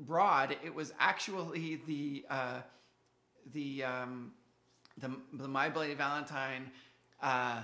[0.00, 0.56] broad.
[0.64, 2.60] It was actually the uh,
[3.52, 4.32] the um,
[4.98, 6.70] the the My Bloody Valentine,
[7.22, 7.62] uh,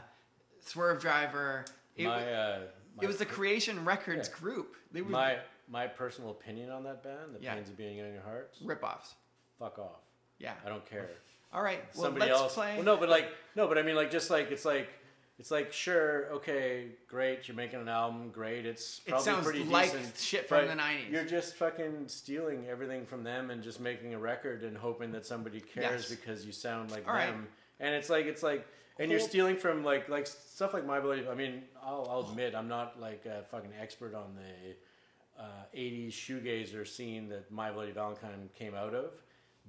[0.67, 1.67] Swervedriver.
[1.97, 2.59] It, my, uh,
[2.97, 4.41] my, it was the Creation Records Yeah.
[4.41, 4.77] group.
[4.93, 7.55] They were my my personal opinion on that band, The Yeah.
[7.55, 8.53] Pains of Being Young at Heart.
[8.63, 9.15] ripoffs.
[9.59, 10.01] Fuck off.
[10.39, 10.53] Yeah.
[10.65, 11.09] I don't care.
[11.53, 11.83] All right.
[11.95, 12.55] Well, Somebody let's else.
[12.55, 12.75] play.
[12.75, 14.89] Well, no, but like no, but I mean like just like it's like
[15.39, 18.67] it's like sure, okay, great, you're making an album, great.
[18.67, 21.11] It's It probably sounds pretty like decent, shit from the 90s.
[21.11, 25.27] You're just fucking stealing everything from them and just making a record and hoping that
[25.27, 26.11] somebody cares Yes.
[26.11, 27.27] because you sound like All right.
[27.27, 27.49] them.
[27.81, 28.67] And it's like it's like
[28.99, 31.27] and you're stealing from like like stuff like my bloody.
[31.29, 36.13] I mean, I'll, I'll admit I'm not like a fucking expert on the uh, 80s
[36.13, 39.11] shoegazer scene that My Bloody Valentine came out of,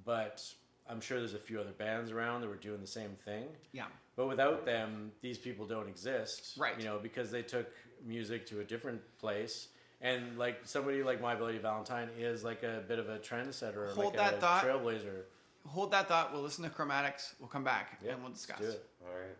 [0.04, 0.44] but
[0.88, 3.44] I'm sure there's a few other bands around that were doing the same thing.
[3.72, 3.86] Yeah.
[4.16, 6.56] But without them, these people don't exist.
[6.58, 6.78] Right.
[6.78, 7.66] You know, because they took
[8.04, 9.68] music to a different place.
[10.00, 14.14] And like somebody like My Bloody Valentine is like a bit of a trendsetter, Hold
[14.14, 14.64] like that a thought.
[14.64, 15.22] trailblazer.
[15.66, 16.32] Hold that thought.
[16.32, 17.34] We'll listen to Chromatics.
[17.40, 18.60] We'll come back Yeah, and we'll let's discuss.
[18.60, 18.84] do it.
[19.04, 19.36] All right.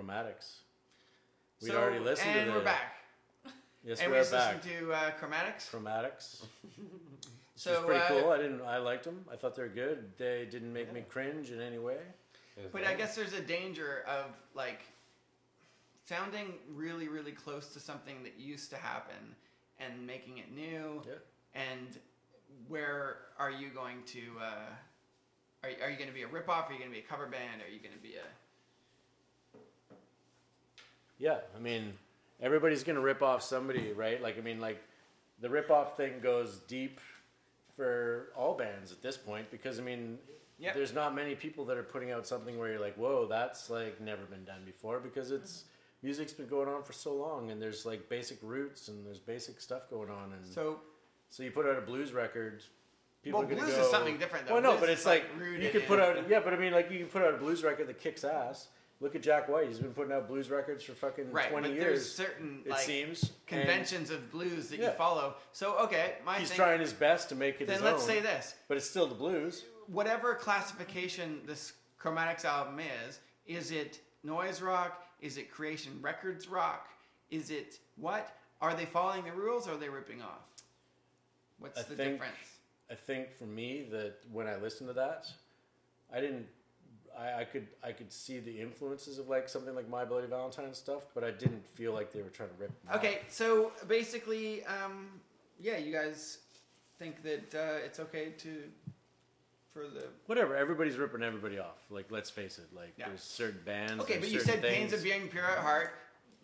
[0.00, 0.56] Chromatics.
[1.62, 2.58] We'd So- already listened and to the.
[2.58, 2.96] we're back.
[3.82, 4.56] Yes, and we we're just back.
[4.64, 5.70] listened to uh, Chromatics.
[5.70, 6.44] Chromatics.
[7.56, 8.30] So it's pretty uh, cool.
[8.30, 8.62] I didn't.
[8.62, 9.22] I liked them.
[9.30, 10.16] I thought they were good.
[10.16, 11.98] They didn't make me cringe in any way.
[12.56, 14.80] It was But I guess there's a danger of like
[16.06, 19.36] sounding really, really close to something that used to happen
[19.78, 21.02] and making it new.
[21.06, 21.12] Yeah.
[21.54, 21.98] And
[22.66, 24.20] where are you going to?
[24.40, 24.46] Uh,
[25.62, 26.70] are, are you going to be a ripoff?
[26.70, 27.60] Are you going to be a cover band?
[27.60, 28.24] Are you going to be a
[31.20, 31.92] Yeah, I mean,
[32.40, 34.20] everybody's gonna rip off somebody, right?
[34.20, 34.82] Like, I mean, like,
[35.40, 36.98] the rip off thing goes deep
[37.76, 40.18] for all bands at this point because I mean,
[40.58, 40.74] Yep.
[40.74, 44.00] there's not many people that are putting out something where you're like, whoa, that's like
[44.00, 45.64] never been done before because it's
[46.02, 49.60] music's been going on for so long and there's like basic roots and there's basic
[49.60, 50.80] stuff going on and so,
[51.30, 51.42] so?
[51.42, 52.62] you put out a blues record.
[53.22, 54.54] People Well, are blues go, is something different, though.
[54.54, 56.72] Well, no, Blues but it's like, like, you could put out yeah, but I mean
[56.72, 58.68] like you can put out a blues record that kicks ass.
[59.02, 61.74] Look at Jack White; he's been putting out blues records for fucking Right, twenty but
[61.76, 63.22] years there's certain it like seems.
[63.22, 65.36] and conventions of blues that you follow.
[65.52, 68.20] So okay, my He's thing, trying his best to make it Then let's own, say
[68.20, 69.64] this: but it's still the blues.
[69.86, 75.02] whatever classification this Chromatics album is, is it noise rock?
[75.22, 76.88] Is it Creation Records rock?
[77.30, 78.36] Is it what?
[78.60, 80.46] Are they following the rules or are they ripping off?
[81.58, 82.36] What's I the think- difference?
[82.90, 85.26] I think for me that when I listened to that,
[86.12, 86.46] I didn't.
[87.20, 90.72] I, I could I could see the influences of like something like My Bloody Valentine
[90.74, 92.72] stuff, but I didn't feel like they were trying to rip.
[92.94, 95.08] Okay, so basically, um,
[95.60, 96.38] yeah, you guys
[96.98, 98.62] think that uh, it's okay to
[99.72, 100.56] for the Whatever.
[100.56, 101.78] Everybody's ripping everybody off.
[101.90, 102.74] Like let's face it.
[102.74, 103.08] Like Yeah.
[103.08, 104.02] there's certain bands.
[104.02, 104.92] okay, there's but you certain said pains things.
[104.94, 105.90] of being pure at heart.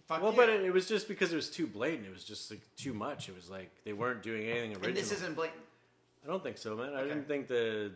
[0.07, 0.37] Fuck Well, you.
[0.37, 2.07] but it, it was just because it was too blatant.
[2.07, 3.29] It was just like too much.
[3.29, 4.89] It was like they weren't doing anything original.
[4.89, 5.61] and this isn't blatant.
[6.24, 6.93] I don't think so, man.
[6.95, 7.09] I Okay.
[7.09, 7.93] didn't think the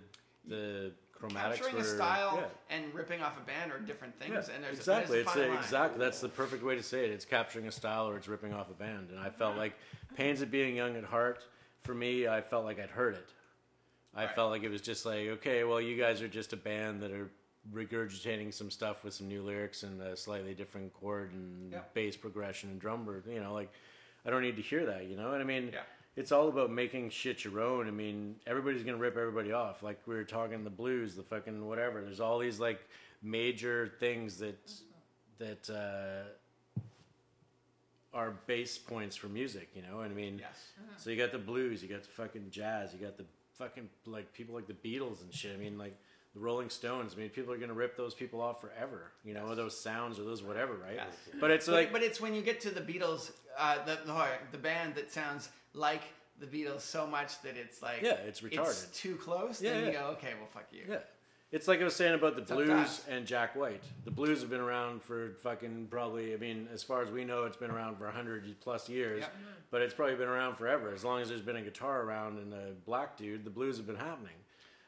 [0.46, 2.76] the chromatics Capturing were a style yeah.
[2.76, 5.22] and ripping off a band are different things, Yeah, and there's exactly.
[5.22, 7.10] there's a it's a, exactly that's the perfect way to say it.
[7.10, 9.10] It's capturing a style or it's ripping off a band.
[9.10, 9.38] And I mm-hmm.
[9.38, 9.74] felt like
[10.16, 11.44] Pains of Being Young at Heart.
[11.82, 13.28] For me, I felt like I'd heard it.
[14.14, 14.34] I Right.
[14.34, 17.12] felt like it was just like, okay, well, you guys are just a band that
[17.12, 17.30] are
[17.72, 21.80] regurgitating some stuff with some new lyrics and a slightly different chord and Yeah.
[21.94, 23.22] bass progression and drum.
[23.28, 23.72] You know, like
[24.24, 25.06] I don't need to hear that.
[25.06, 25.82] You know, and I mean, Yeah.
[26.16, 27.86] It's all about making shit your own.
[27.86, 29.82] I mean, everybody's gonna rip everybody off.
[29.82, 32.02] Like we were talking the blues, the fucking whatever.
[32.02, 32.80] There's all these like
[33.22, 34.72] major things that
[35.38, 36.80] that uh,
[38.12, 39.68] are base points for music.
[39.74, 40.72] You know, and I mean, Yes.
[40.96, 43.24] so you got the blues, you got the fucking jazz, you got the
[43.56, 45.54] fucking like people like the Beatles and shit.
[45.54, 45.96] I mean, like
[46.34, 47.14] the Rolling Stones.
[47.16, 49.12] I mean, people are gonna rip those people off forever.
[49.24, 50.96] You know, or those sounds or those whatever, right?
[50.96, 51.14] Yes.
[51.40, 54.26] But it's But, like, but it's when you get to the Beatles, uh, the, the
[54.52, 56.02] the band that sounds like
[56.38, 58.94] the Beatles so much that it's like Yeah, it's retarded.
[58.94, 59.60] too close.
[59.60, 60.00] Yeah, then you yeah.
[60.00, 60.82] go, okay, well, fuck you.
[60.88, 60.98] Yeah.
[61.52, 63.82] It's like I was saying about the blues and Jack White.
[64.04, 67.42] The blues have been around for fucking probably, I mean, as far as we know,
[67.44, 69.22] it's been around for 100 plus years.
[69.22, 69.36] Yep.
[69.72, 70.92] But it's probably been around forever.
[70.94, 73.86] As long as there's been a guitar around and a black dude, the blues have
[73.86, 74.34] been happening.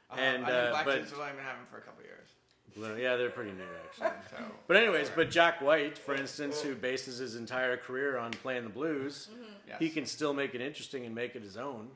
[0.08, 2.04] Uh, and, I think uh, Black but, Suits have only been having for a couple
[2.04, 2.21] years.
[2.74, 4.08] Blue- yeah, they're pretty new actually.
[4.30, 8.64] So But anyways, but Jack White, for instance, who bases his entire career on playing
[8.64, 9.42] the blues, mm-hmm.
[9.68, 9.76] yes.
[9.78, 11.88] he can still make it interesting and make it his own.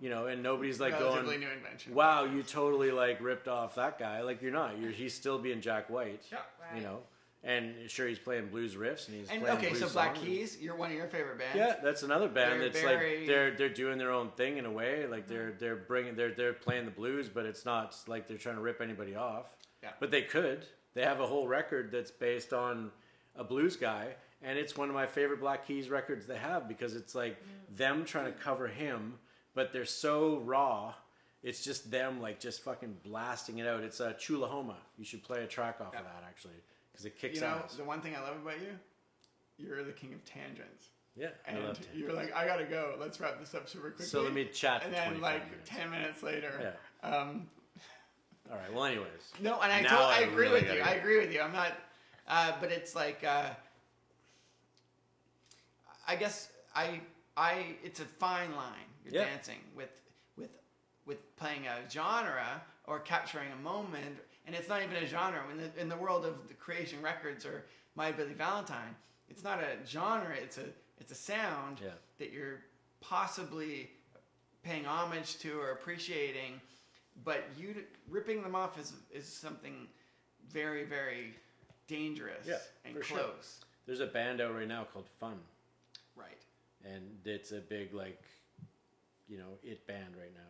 [0.00, 1.94] You know, and nobody's like relatively going, new invention.
[1.94, 4.22] wow, you totally like ripped off that guy.
[4.22, 4.78] Like you're not.
[4.80, 6.22] You're he's still being Jack White.
[6.30, 6.38] Yeah.
[6.74, 6.98] You know,
[7.44, 10.26] and sure he's playing blues riffs and he's And playing okay, so blues Black songs.
[10.26, 11.56] Keys, you're one of your favorite bands.
[11.56, 14.64] Yeah, that's another band They're that's very- like they're they're doing their own thing in
[14.64, 15.06] a way.
[15.06, 15.34] Like mm-hmm.
[15.34, 18.62] they're they're bringing they're they're playing the blues, but it's not like they're trying to
[18.62, 19.56] rip anybody off.
[19.82, 19.90] Yeah.
[20.00, 20.66] But they could.
[20.94, 22.90] They have a whole record that's based on
[23.34, 24.08] a blues guy,
[24.42, 27.36] and it's one of my favorite Black Keys records they have because it's like
[27.74, 29.14] them trying to cover him,
[29.54, 30.94] but they're so raw.
[31.42, 33.82] It's just them like just fucking blasting it out.
[33.82, 34.76] It's a uh, Chulahoma.
[34.98, 36.00] You should play a track off Yeah.
[36.00, 36.54] of that actually
[36.92, 37.74] because it kicks You know, ass.
[37.74, 38.78] the one thing I love about you,
[39.56, 40.88] you're the king of tangents.
[41.16, 42.94] Yeah, I And you're like, I gotta go.
[43.00, 44.06] Let's wrap this up super quickly.
[44.06, 45.68] So let me chat And then, like minutes.
[45.68, 47.08] ten minutes later, Yeah.
[47.16, 47.48] um,
[48.52, 48.72] All right.
[48.72, 49.08] Well, anyways.
[49.40, 50.82] No, and I, tot- I agree really with you.
[50.82, 51.40] I agree with you.
[51.40, 51.72] I'm not,
[52.28, 53.48] uh, but it's like, uh,
[56.06, 57.00] I guess I,
[57.36, 58.74] I, it's a fine line.
[59.04, 59.90] You're dancing with,
[60.36, 60.50] with,
[61.06, 65.40] with playing a genre or capturing a moment, and it's not even a genre.
[65.50, 67.64] In the in the world of the creation records or
[67.96, 68.94] My Bloody Valentine,
[69.28, 70.34] it's not a genre.
[70.36, 70.64] It's a,
[71.00, 71.90] it's a sound Yeah.
[72.18, 72.60] that you're
[73.00, 73.90] possibly
[74.62, 76.60] paying homage to or appreciating,
[77.24, 77.74] but you
[78.08, 79.86] ripping them off is is something
[80.50, 81.34] very very
[81.86, 83.18] dangerous Yeah, and for sure.
[83.18, 83.60] close.
[83.86, 85.38] There's a band out right now called Fun,
[86.14, 86.40] Right.
[86.84, 88.22] and it's a big like,
[89.28, 90.40] you know it band right now.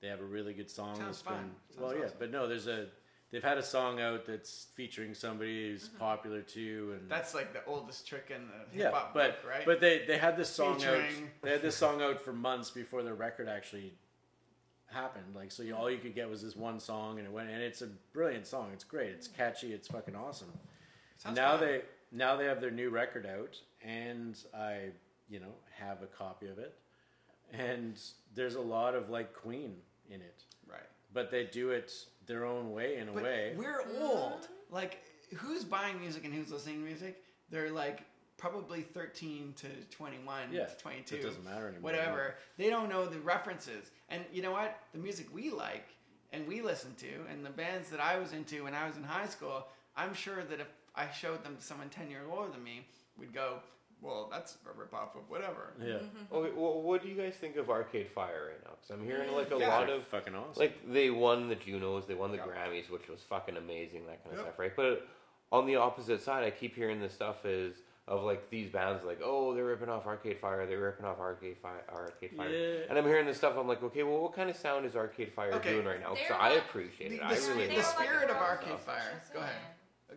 [0.00, 0.94] They have a really good song.
[0.96, 1.54] Sounds that's been- fun.
[1.70, 2.86] Sounds well, yeah, but no, there's a
[3.30, 5.98] they've had a song out that's featuring somebody who's Mm-hmm.
[5.98, 9.66] popular too, and That's like the oldest trick in the hip hop but book, right?
[9.66, 11.02] but they they had this song out.
[11.42, 13.92] They had this song out for months before the record actually
[14.90, 15.34] happened.
[15.34, 17.50] Like so, you, all you could get was this one song, and it went.
[17.50, 18.70] And it's a brilliant song.
[18.72, 19.10] It's great.
[19.10, 19.72] It's catchy.
[19.72, 20.48] It's fucking awesome.
[21.18, 21.66] Sounds now fun.
[21.66, 21.80] they
[22.12, 24.90] now they have their new record out, and I
[25.28, 26.74] you know have a copy of it,
[27.52, 28.00] and
[28.34, 29.74] there's a lot of like Queen
[30.10, 30.80] in it, right.
[31.12, 31.92] but they do it
[32.26, 33.52] their own way in a But way.
[33.56, 34.48] we're old.
[34.70, 35.02] Like,
[35.36, 37.22] who's buying music and who's listening to music?
[37.50, 38.02] They're like
[38.38, 41.16] probably 13 to 21 Yeah, to 22.
[41.16, 42.34] it doesn't matter anymore, Whatever.
[42.56, 43.90] They don't know the references.
[44.08, 44.78] And you know what?
[44.92, 45.88] The music we like
[46.32, 49.02] and we listen to and the bands that I was into when I was in
[49.02, 49.66] high school,
[49.96, 52.86] I'm sure that if I showed them to someone 10 years older than me,
[53.18, 53.58] we'd go,
[54.00, 55.72] well, that's a ripoff of whatever.
[55.82, 55.96] yeah,
[56.32, 58.70] Okay, well, what do you guys think of Arcade Fire right now?
[58.80, 59.76] Because I'm hearing like a Yeah.
[59.76, 60.60] lot of fucking awesome.
[60.60, 62.44] like they won the Junos, they won the Yeah.
[62.46, 64.46] Grammys, which was fucking amazing, that kind of Yep.
[64.46, 64.76] stuff, right?
[64.76, 65.08] But
[65.50, 69.20] on the opposite side, I keep hearing this stuff is of like these bands like,
[69.22, 72.86] oh, they're ripping off Arcade Fire, they're ripping off Arcade Fire, Arcade Fire, Yeah.
[72.88, 73.54] and I'm hearing this stuff.
[73.58, 75.74] I'm like, okay, well, what kind of sound is Arcade Fire Okay.
[75.74, 76.14] doing right now?
[76.14, 77.18] Because I appreciate The, it.
[77.20, 77.76] the I really the do.
[77.76, 79.22] They're like spirit of Arcade social Fire.
[79.32, 79.54] Go ahead.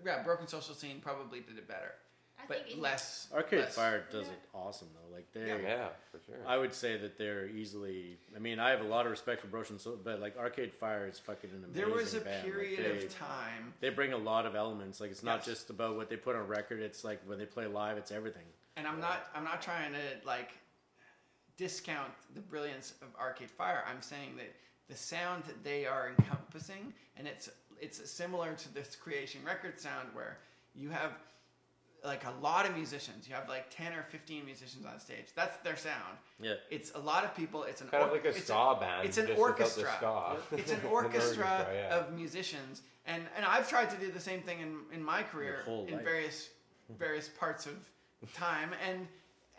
[0.05, 2.10] Yeah, Broken Social Scene probably did it better, I
[2.47, 3.27] but think less.
[3.33, 5.15] Arcade less- Fire does it awesome though.
[5.15, 6.35] Like they, Yeah, for sure.
[6.47, 8.17] I would say that they're easily.
[8.35, 11.07] I mean, I have a lot of respect for Broken Soul, but like Arcade Fire
[11.07, 12.43] is fucking an amazing There was a band.
[12.43, 14.99] Like, period they, of time, They bring a lot of elements.
[14.99, 15.45] Like it's not Yes.
[15.45, 16.81] just about what they put on record.
[16.81, 18.45] It's like when they play live, it's everything.
[18.77, 19.27] and I'm not.
[19.35, 20.51] I'm not trying to like
[21.57, 23.83] discount the brilliance of Arcade Fire.
[23.89, 24.53] I'm saying that
[24.89, 30.09] the sound that they are encompassing, and it's it's similar to this Creation Record sound
[30.13, 30.37] where
[30.75, 31.11] you have
[32.03, 33.27] like a lot of musicians.
[33.27, 35.27] You have like ten or fifteen musicians on stage.
[35.35, 36.17] That's their sound.
[36.41, 36.55] Yeah.
[36.69, 37.63] It's a lot of people.
[37.63, 39.07] It's an kind of like a it's ska band.
[39.07, 39.93] It's an just without the orchestra.
[39.97, 40.37] ska.
[40.57, 41.95] It's an An orchestra yeah.
[41.95, 45.61] of musicians, and and I've tried to do the same thing in in my career
[45.65, 46.03] whole in life.
[46.03, 46.49] various
[46.97, 47.73] various parts of
[48.33, 49.07] time, and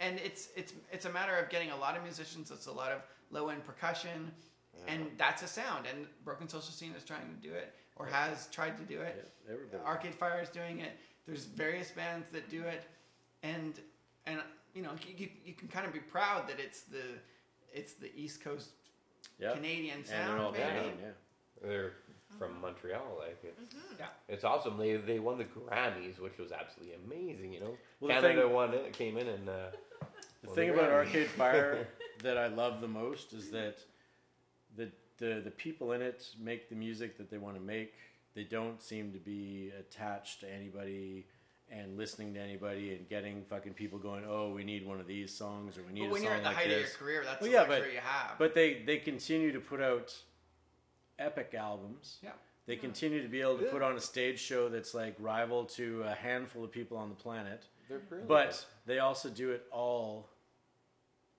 [0.01, 2.51] and it's it's it's a matter of getting a lot of musicians.
[2.51, 4.33] It's a lot of low end percussion,
[4.89, 5.87] and that's a sound.
[5.87, 9.31] And Broken Social Scene is trying to do it, or has tried to do it.
[9.49, 9.79] Yeah.
[9.87, 10.93] Arcade Fire is doing it.
[11.27, 12.83] There's various bands that do it,
[13.43, 13.75] and
[14.27, 14.41] and
[14.75, 17.03] you know you, you, you can kind of be proud that it's the
[17.73, 18.71] it's the East Coast
[19.39, 19.53] Yeah.
[19.55, 20.65] Canadian and they're sound, all maybe.
[20.65, 21.09] Canadian, yeah.
[21.69, 21.93] They're
[22.39, 23.95] from Montreal, like it's Mm-hmm.
[24.01, 24.07] Yeah.
[24.29, 24.77] it's awesome.
[24.79, 27.53] They they won the Grammys, which was absolutely amazing.
[27.53, 29.55] You know, Well, the Canada thing- won it, came in and uh,
[30.43, 31.87] The thing the about Arcade Fire
[32.23, 33.77] that I love the most is that
[34.77, 37.95] the, the the people in it make the music that they want to make.
[38.35, 41.27] They don't seem to be attached to anybody
[41.71, 45.35] and listening to anybody and getting fucking people going, oh, we need one of these
[45.35, 46.95] songs or we need But a when song you're at the like height this.
[46.95, 48.39] of your career, that's Well, the yeah, but- you have.
[48.39, 50.15] But they they continue to put out
[51.19, 52.19] epic albums.
[52.23, 52.33] yeah,
[52.67, 56.03] They continue to be able to put on a stage show that's like rival to
[56.03, 57.65] a handful of people on the planet.
[57.89, 58.29] they're brilliant.
[58.29, 60.29] But they also do it all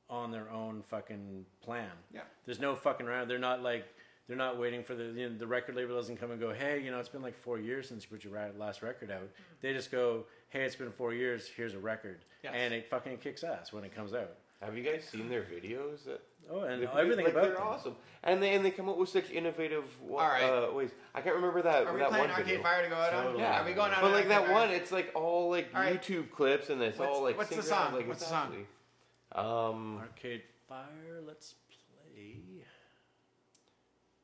[0.09, 1.89] on their own fucking plan.
[2.13, 2.21] Yeah.
[2.45, 3.29] There's no fucking around.
[3.29, 3.85] They're not like
[4.27, 6.81] they're not waiting for the you know, the record label doesn't come and go, hey,
[6.81, 9.29] you know, it's been like four years since you put your last record out.
[9.61, 11.47] They just go, hey, it's been four years.
[11.55, 12.53] Here's a record, Yes.
[12.55, 14.31] and it fucking kicks ass when it comes out.
[14.61, 16.05] have you guys seen their videos?
[16.05, 17.63] That, Oh, and they- everything like, about they're them.
[17.63, 20.43] awesome, and they and they come up with such innovative wa- All right.
[20.43, 20.91] uh, ways.
[21.15, 21.87] I can't remember that.
[21.87, 22.63] are we that playing one Arcade video.
[22.63, 23.39] Fire to go out on?
[23.39, 24.01] Yeah, are we going out?
[24.01, 26.01] But on like that one, it's like all like All right.
[26.01, 27.95] YouTube clips, and it's What's- all like what's the synchronized, song?
[27.97, 28.65] Like, What's it's the song?
[29.71, 31.21] Um, Arcade Fire.
[31.25, 32.37] Let's play.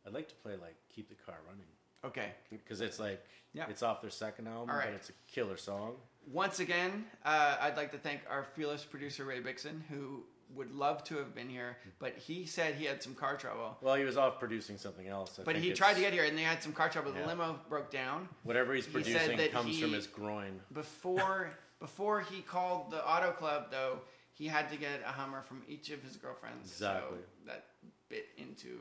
[0.10, 1.68] I'd like to play like "Keep the Car Running"
[2.04, 2.32] Okay.
[2.50, 3.66] because it's like Yeah.
[3.70, 4.86] it's off their second album, right.
[4.88, 5.98] but it's a killer song.
[6.28, 10.24] Once again, uh, I'd like to thank our fearless producer Ray Bixon, who
[10.56, 13.78] would love to have been here, but he said he had some car trouble.
[13.82, 15.40] Well, he was off producing something else.
[15.40, 17.12] I But he tried to get here, and they had some car trouble.
[17.12, 17.28] The Yeah.
[17.28, 18.28] limo broke down.
[18.44, 20.60] Whatever he's he producing that comes he- from his groin.
[20.74, 24.02] Before before he called the auto club, though,
[24.34, 26.70] he had to get a Hummer from each of his girlfriends.
[26.72, 27.20] Exactly.
[27.20, 27.68] So that
[28.10, 28.80] bit into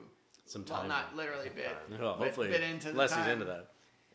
[0.49, 0.89] Some well, time.
[0.89, 1.69] not literally bit.
[1.91, 3.69] Well, but hopefully, bit into the unless he's into that,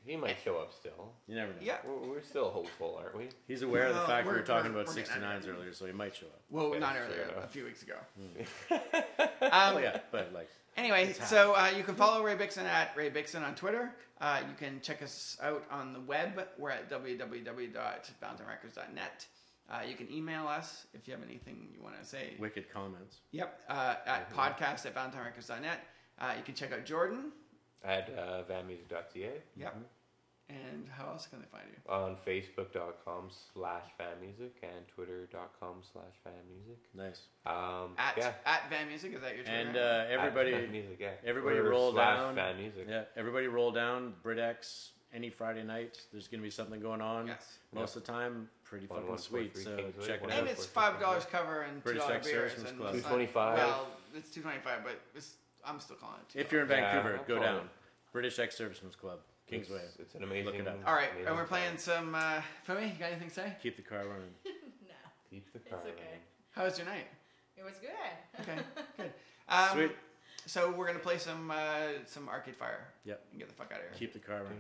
[0.05, 1.13] he might show up still.
[1.27, 1.57] you never know.
[1.61, 1.77] Yeah.
[1.85, 3.29] We're, we're still hopeful, aren't we?
[3.47, 5.47] He's aware of the Well, fact we we're- were talking we're- about we're getting 69s
[5.47, 6.41] earlier, so he might show up.
[6.49, 7.43] Well, Yeah, not fair earlier, enough.
[7.45, 7.95] a few weeks ago.
[8.71, 8.75] Oh
[9.77, 13.43] um, yeah, but like, Anyway, so uh, you can follow Ray Bixon at Ray Bixon
[13.45, 13.91] on Twitter.
[14.19, 16.47] Uh, you can check us out on the web.
[16.57, 19.27] We're at www.valentinerecords.net.
[19.69, 22.33] Uh, you can email us if you have anything you want to say.
[22.39, 23.19] wicked comments.
[23.31, 25.79] Yep, uh, at podcast at valentinerecords.net.
[26.19, 27.31] Uh, you can check out Jordan.
[27.83, 29.29] At uh, vanmusic.ca.
[29.57, 29.75] Yep.
[30.49, 31.91] And how else can they find you?
[31.91, 36.79] On Facebook.com slash fan music and Twitter.com slash fan music.
[36.93, 37.21] Nice.
[37.45, 38.33] Um, At yeah.
[38.45, 39.57] at Van Music is that your Twitter?
[39.57, 39.83] And handle?
[39.83, 41.11] uh, At everybody, fan music, yeah.
[41.25, 42.35] everybody Twitter roll slash down.
[42.35, 42.85] Fan music.
[42.89, 44.13] yeah, everybody roll down.
[44.23, 45.97] BritX any Friday night.
[46.11, 47.27] There's gonna be something going on.
[47.27, 47.57] yes.
[47.73, 49.57] Most of the time, pretty One, fucking one, sweet.
[49.57, 50.39] So Kingsway, check it out.
[50.39, 52.51] And it's five dollars cover and two British dollar Tech beers.
[52.51, 52.95] Services and Club.
[52.95, 53.33] it's not- $2.25.
[53.55, 55.35] Well, it's two twenty five, but it's,
[55.65, 56.39] I'm still calling it.
[56.39, 57.55] If you're in Yeah, Vancouver, I'll go call down.
[57.57, 57.63] it.
[58.11, 59.77] British Ex Servicemen's Club, Kingsway.
[59.85, 60.55] It's, it's an amazing.
[60.55, 60.77] it up.
[60.85, 61.49] All right, amazing and we're time.
[61.49, 62.13] playing some.
[62.15, 63.53] Uh, Femi, you got anything to say?
[63.61, 64.33] Keep the car running.
[64.45, 64.51] no,
[65.29, 65.89] Keep the car okay.
[65.89, 66.19] running.
[66.51, 67.07] How was your night?
[67.57, 68.41] it was good.
[68.41, 68.59] Okay,
[68.97, 69.11] good.
[69.49, 69.91] Um, Sweet.
[70.45, 72.85] So we're gonna play some uh, some Arcade Fire.
[73.05, 73.21] Yep.
[73.31, 73.93] And get the fuck out of here.
[73.97, 74.59] Keep the car running.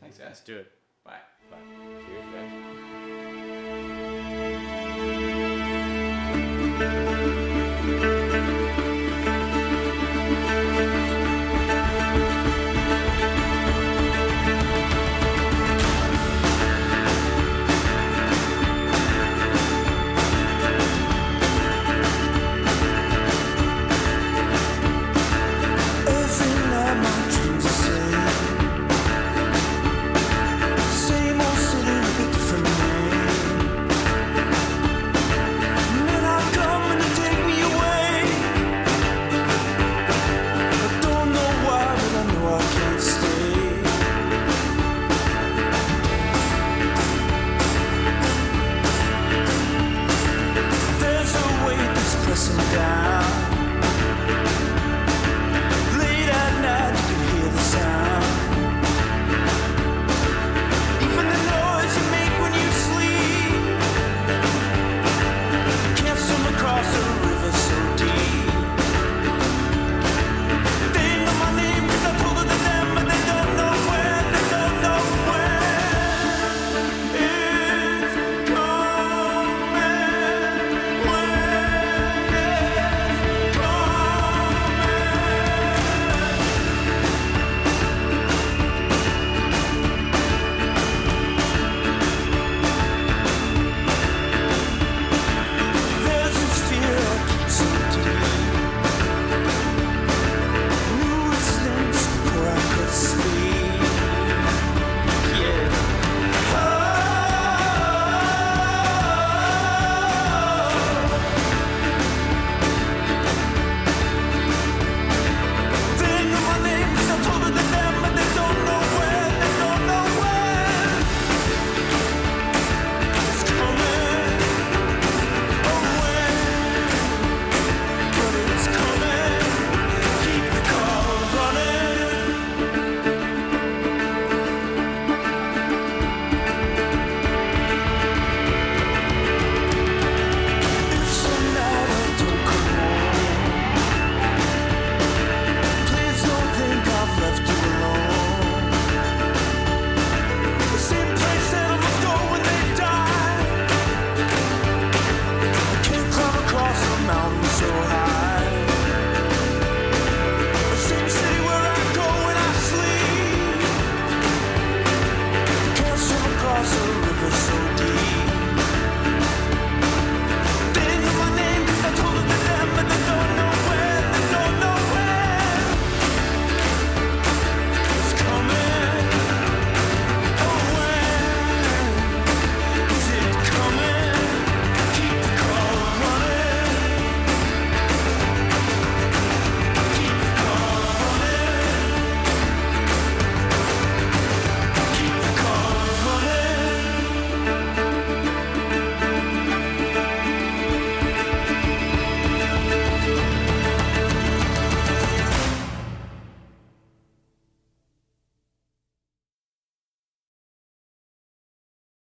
[0.00, 0.26] Thanks, guys.
[0.28, 0.72] Let's do it.
[1.04, 1.20] Bye.
[1.50, 1.58] Bye.
[2.06, 2.24] Cheers,
[7.08, 7.17] guys.